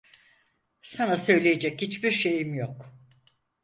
[0.81, 2.95] Sana söyleyecek hiçbir şeyim yok.